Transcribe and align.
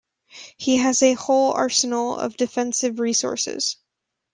He 0.57 0.77
has 0.77 1.03
a 1.03 1.13
whole 1.13 1.51
arsenal 1.53 2.17
of 2.17 2.35
defensive 2.35 2.97
resources. 2.99 3.77